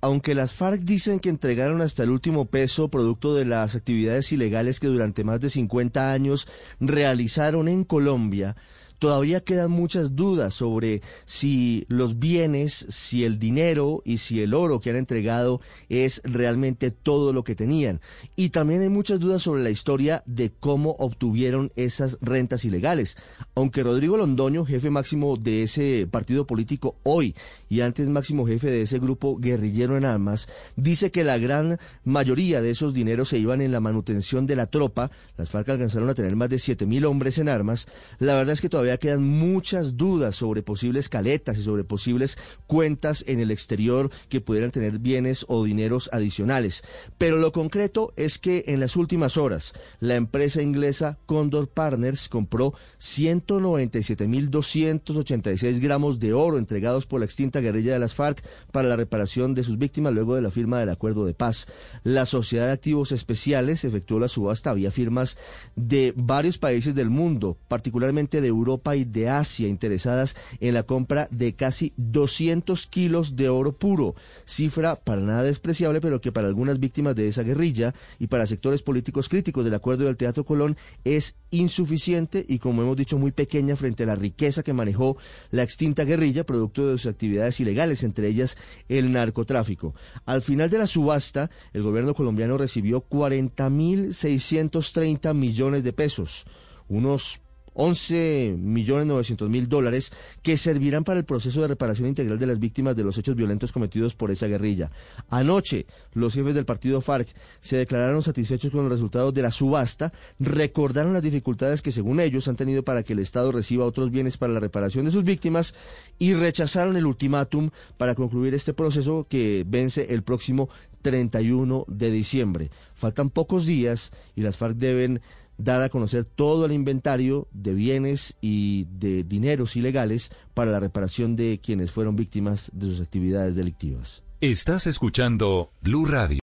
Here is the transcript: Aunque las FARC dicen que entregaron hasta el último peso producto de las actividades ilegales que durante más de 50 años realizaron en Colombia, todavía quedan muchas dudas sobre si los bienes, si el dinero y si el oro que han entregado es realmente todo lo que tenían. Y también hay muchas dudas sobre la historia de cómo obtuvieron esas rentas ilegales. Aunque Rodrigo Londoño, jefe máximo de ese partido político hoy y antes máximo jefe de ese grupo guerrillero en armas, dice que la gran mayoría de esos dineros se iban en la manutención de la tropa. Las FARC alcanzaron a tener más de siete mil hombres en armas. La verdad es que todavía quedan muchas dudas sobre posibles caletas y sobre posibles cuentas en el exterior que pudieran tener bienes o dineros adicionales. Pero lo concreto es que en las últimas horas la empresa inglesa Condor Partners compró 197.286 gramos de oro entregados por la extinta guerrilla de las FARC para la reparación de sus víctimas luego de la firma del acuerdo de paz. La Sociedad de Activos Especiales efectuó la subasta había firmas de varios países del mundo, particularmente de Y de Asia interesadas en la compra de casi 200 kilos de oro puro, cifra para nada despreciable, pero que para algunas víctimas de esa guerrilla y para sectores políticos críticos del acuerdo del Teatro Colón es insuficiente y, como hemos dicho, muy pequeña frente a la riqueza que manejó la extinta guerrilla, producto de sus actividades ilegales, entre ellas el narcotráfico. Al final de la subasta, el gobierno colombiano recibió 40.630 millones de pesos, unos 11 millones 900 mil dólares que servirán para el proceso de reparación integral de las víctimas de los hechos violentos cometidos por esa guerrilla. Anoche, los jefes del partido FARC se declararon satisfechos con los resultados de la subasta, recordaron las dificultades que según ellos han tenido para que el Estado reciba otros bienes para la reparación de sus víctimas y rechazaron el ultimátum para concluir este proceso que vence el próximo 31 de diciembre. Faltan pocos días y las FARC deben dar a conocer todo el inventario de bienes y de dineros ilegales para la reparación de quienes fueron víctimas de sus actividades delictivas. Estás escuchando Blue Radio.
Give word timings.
Aunque 0.00 0.34
las 0.34 0.52
FARC 0.52 0.80
dicen 0.80 1.20
que 1.20 1.28
entregaron 1.28 1.80
hasta 1.80 2.02
el 2.02 2.10
último 2.10 2.46
peso 2.46 2.88
producto 2.88 3.34
de 3.34 3.44
las 3.44 3.74
actividades 3.74 4.30
ilegales 4.32 4.80
que 4.80 4.86
durante 4.86 5.24
más 5.24 5.40
de 5.40 5.50
50 5.50 6.12
años 6.12 6.46
realizaron 6.80 7.68
en 7.68 7.84
Colombia, 7.84 8.56
todavía 8.98 9.40
quedan 9.40 9.70
muchas 9.70 10.16
dudas 10.16 10.54
sobre 10.54 11.02
si 11.24 11.84
los 11.88 12.18
bienes, 12.18 12.86
si 12.88 13.24
el 13.24 13.38
dinero 13.38 14.02
y 14.04 14.18
si 14.18 14.40
el 14.40 14.54
oro 14.54 14.80
que 14.80 14.90
han 14.90 14.96
entregado 14.96 15.60
es 15.88 16.20
realmente 16.24 16.90
todo 16.90 17.32
lo 17.32 17.44
que 17.44 17.54
tenían. 17.54 18.00
Y 18.36 18.50
también 18.50 18.82
hay 18.82 18.88
muchas 18.88 19.20
dudas 19.20 19.42
sobre 19.42 19.62
la 19.62 19.70
historia 19.70 20.22
de 20.26 20.52
cómo 20.58 20.92
obtuvieron 20.98 21.70
esas 21.76 22.18
rentas 22.20 22.64
ilegales. 22.64 23.16
Aunque 23.54 23.82
Rodrigo 23.82 24.16
Londoño, 24.16 24.64
jefe 24.64 24.90
máximo 24.90 25.36
de 25.36 25.64
ese 25.64 26.06
partido 26.10 26.46
político 26.46 26.96
hoy 27.02 27.34
y 27.68 27.80
antes 27.80 28.08
máximo 28.08 28.46
jefe 28.46 28.70
de 28.70 28.82
ese 28.82 28.98
grupo 28.98 29.36
guerrillero 29.36 29.96
en 29.96 30.04
armas, 30.04 30.48
dice 30.76 31.10
que 31.10 31.24
la 31.24 31.38
gran 31.38 31.78
mayoría 32.04 32.60
de 32.60 32.70
esos 32.70 32.94
dineros 32.94 33.28
se 33.28 33.38
iban 33.38 33.60
en 33.60 33.72
la 33.72 33.80
manutención 33.80 34.46
de 34.46 34.56
la 34.56 34.66
tropa. 34.66 35.10
Las 35.36 35.50
FARC 35.50 35.70
alcanzaron 35.70 36.08
a 36.08 36.14
tener 36.14 36.36
más 36.36 36.50
de 36.50 36.58
siete 36.58 36.86
mil 36.86 37.04
hombres 37.04 37.38
en 37.38 37.48
armas. 37.48 37.86
La 38.18 38.34
verdad 38.34 38.52
es 38.52 38.60
que 38.60 38.68
todavía 38.68 38.83
quedan 38.98 39.22
muchas 39.22 39.96
dudas 39.96 40.36
sobre 40.36 40.62
posibles 40.62 41.08
caletas 41.08 41.56
y 41.58 41.62
sobre 41.62 41.82
posibles 41.84 42.36
cuentas 42.66 43.24
en 43.26 43.40
el 43.40 43.50
exterior 43.50 44.10
que 44.28 44.40
pudieran 44.40 44.70
tener 44.70 44.98
bienes 44.98 45.44
o 45.48 45.64
dineros 45.64 46.10
adicionales. 46.12 46.84
Pero 47.18 47.38
lo 47.38 47.50
concreto 47.52 48.12
es 48.16 48.38
que 48.38 48.64
en 48.66 48.80
las 48.80 48.96
últimas 48.96 49.36
horas 49.36 49.74
la 50.00 50.16
empresa 50.16 50.62
inglesa 50.62 51.18
Condor 51.26 51.68
Partners 51.68 52.28
compró 52.28 52.74
197.286 53.00 55.80
gramos 55.80 56.20
de 56.20 56.32
oro 56.32 56.58
entregados 56.58 57.06
por 57.06 57.20
la 57.20 57.26
extinta 57.26 57.60
guerrilla 57.60 57.94
de 57.94 57.98
las 57.98 58.14
FARC 58.14 58.44
para 58.72 58.88
la 58.88 58.96
reparación 58.96 59.54
de 59.54 59.64
sus 59.64 59.78
víctimas 59.78 60.12
luego 60.12 60.34
de 60.34 60.42
la 60.42 60.50
firma 60.50 60.80
del 60.80 60.90
acuerdo 60.90 61.24
de 61.24 61.34
paz. 61.34 61.66
La 62.02 62.26
Sociedad 62.26 62.66
de 62.66 62.72
Activos 62.72 63.12
Especiales 63.12 63.84
efectuó 63.84 64.18
la 64.18 64.28
subasta 64.28 64.70
había 64.70 64.90
firmas 64.90 65.38
de 65.76 66.12
varios 66.16 66.58
países 66.58 66.94
del 66.94 67.10
mundo, 67.10 67.58
particularmente 67.68 68.40
de 68.40 68.50
Y 68.94 69.04
de 69.04 69.28
Asia 69.28 69.68
interesadas 69.68 70.36
en 70.60 70.74
la 70.74 70.84
compra 70.84 71.28
de 71.30 71.54
casi 71.54 71.92
200 71.96 72.86
kilos 72.86 73.36
de 73.36 73.48
oro 73.48 73.72
puro, 73.72 74.14
cifra 74.44 74.96
para 74.96 75.22
nada 75.22 75.42
despreciable, 75.42 76.00
pero 76.00 76.20
que 76.20 76.32
para 76.32 76.48
algunas 76.48 76.78
víctimas 76.78 77.16
de 77.16 77.28
esa 77.28 77.42
guerrilla 77.42 77.94
y 78.18 78.28
para 78.28 78.46
sectores 78.46 78.82
políticos 78.82 79.28
críticos 79.28 79.64
del 79.64 79.74
acuerdo 79.74 80.04
del 80.04 80.16
Teatro 80.16 80.44
Colón 80.44 80.76
es 81.04 81.36
insuficiente 81.50 82.44
y, 82.48 82.58
como 82.58 82.82
hemos 82.82 82.96
dicho, 82.96 83.18
muy 83.18 83.32
pequeña 83.32 83.76
frente 83.76 84.04
a 84.04 84.06
la 84.06 84.16
riqueza 84.16 84.62
que 84.62 84.72
manejó 84.72 85.18
la 85.50 85.62
extinta 85.62 86.04
guerrilla, 86.04 86.44
producto 86.44 86.86
de 86.86 86.94
sus 86.98 87.06
actividades 87.06 87.60
ilegales, 87.60 88.04
entre 88.04 88.28
ellas 88.28 88.56
el 88.88 89.12
narcotráfico. 89.12 89.94
Al 90.26 90.42
final 90.42 90.68
de 90.70 90.78
la 90.78 90.86
subasta, 90.86 91.50
el 91.72 91.82
gobierno 91.82 92.14
colombiano 92.14 92.58
recibió 92.58 93.08
40.630 93.08 95.34
millones 95.34 95.82
de 95.84 95.92
pesos, 95.92 96.44
unos 96.88 97.40
11 97.74 98.56
millones 98.58 99.06
900 99.06 99.50
mil 99.50 99.68
dólares 99.68 100.12
que 100.42 100.56
servirán 100.56 101.04
para 101.04 101.18
el 101.18 101.24
proceso 101.24 101.60
de 101.60 101.68
reparación 101.68 102.08
integral 102.08 102.38
de 102.38 102.46
las 102.46 102.58
víctimas 102.58 102.96
de 102.96 103.04
los 103.04 103.18
hechos 103.18 103.36
violentos 103.36 103.72
cometidos 103.72 104.14
por 104.14 104.30
esa 104.30 104.46
guerrilla. 104.46 104.90
Anoche, 105.28 105.86
los 106.12 106.34
jefes 106.34 106.54
del 106.54 106.64
partido 106.64 107.00
FARC 107.00 107.28
se 107.60 107.76
declararon 107.76 108.22
satisfechos 108.22 108.70
con 108.70 108.82
los 108.84 108.92
resultados 108.92 109.34
de 109.34 109.42
la 109.42 109.50
subasta, 109.50 110.12
recordaron 110.38 111.12
las 111.12 111.22
dificultades 111.22 111.82
que 111.82 111.92
según 111.92 112.20
ellos 112.20 112.48
han 112.48 112.56
tenido 112.56 112.84
para 112.84 113.02
que 113.02 113.12
el 113.12 113.18
Estado 113.18 113.52
reciba 113.52 113.84
otros 113.84 114.10
bienes 114.10 114.36
para 114.36 114.52
la 114.52 114.60
reparación 114.60 115.04
de 115.04 115.10
sus 115.10 115.24
víctimas 115.24 115.74
y 116.18 116.34
rechazaron 116.34 116.96
el 116.96 117.06
ultimátum 117.06 117.70
para 117.96 118.14
concluir 118.14 118.54
este 118.54 118.72
proceso 118.72 119.26
que 119.28 119.64
vence 119.66 120.14
el 120.14 120.22
próximo 120.22 120.68
31 121.02 121.84
de 121.86 122.10
diciembre. 122.10 122.70
Faltan 122.94 123.28
pocos 123.30 123.66
días 123.66 124.10
y 124.34 124.40
las 124.40 124.56
FARC 124.56 124.76
deben 124.76 125.20
dar 125.58 125.82
a 125.82 125.88
conocer 125.88 126.24
todo 126.24 126.66
el 126.66 126.72
inventario 126.72 127.48
de 127.52 127.74
bienes 127.74 128.36
y 128.40 128.86
de 128.98 129.24
dineros 129.24 129.76
ilegales 129.76 130.30
para 130.54 130.70
la 130.70 130.80
reparación 130.80 131.36
de 131.36 131.60
quienes 131.62 131.92
fueron 131.92 132.16
víctimas 132.16 132.70
de 132.74 132.86
sus 132.86 133.00
actividades 133.00 133.56
delictivas. 133.56 134.22
Estás 134.40 134.86
escuchando 134.86 135.70
Blue 135.80 136.06
Radio. 136.06 136.32